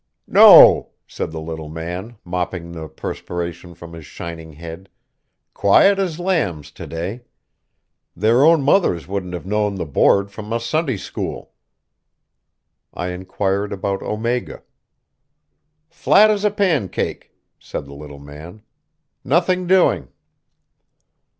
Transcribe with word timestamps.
"No," 0.25 0.93
said 1.05 1.31
the 1.31 1.39
little 1.39 1.69
man, 1.69 2.15
mopping 2.25 2.71
the 2.71 2.89
perspiration 2.89 3.75
from 3.75 3.93
his 3.93 4.03
shining 4.03 4.53
head, 4.53 4.89
"quiet 5.53 5.99
as 5.99 6.19
lambs 6.19 6.71
to 6.71 6.87
day. 6.87 7.21
Their 8.15 8.43
own 8.43 8.63
mothers 8.63 9.07
wouldn't 9.07 9.35
have 9.35 9.45
known 9.45 9.75
the 9.75 9.85
Board 9.85 10.31
from 10.31 10.51
a 10.51 10.59
Sunday 10.59 10.97
school." 10.97 11.53
I 12.95 13.09
inquired 13.09 13.71
about 13.71 14.01
Omega. 14.01 14.63
"Flat 15.87 16.31
as 16.31 16.43
a 16.43 16.49
pancake," 16.49 17.35
said 17.59 17.85
the 17.85 17.93
little 17.93 18.17
man. 18.17 18.63
"Nothing 19.23 19.67
doing." 19.67 20.07